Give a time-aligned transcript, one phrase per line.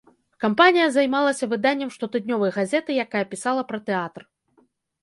[0.43, 4.21] Кампанія займалася выданнем штотыднёвай газеты, якая пісала пра тэатр.